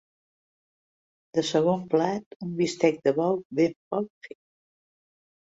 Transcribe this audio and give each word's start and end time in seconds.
De 1.37 1.43
segon 1.49 1.83
plat 1.91 2.33
un 2.47 2.57
bistec 2.63 2.99
de 3.09 3.15
bou 3.21 3.39
ben 3.61 3.79
poc 3.93 4.11
fet. 4.31 4.43